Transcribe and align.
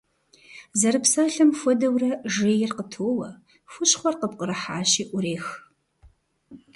Зэрыпсалъэм 0.79 1.49
хуэдэурэ, 1.59 2.11
жейр 2.33 2.71
къытоуэ, 2.77 3.29
хущхъуэр 3.71 4.15
къыпкърыхьащи 4.19 5.03
Ӏурех. 5.09 5.45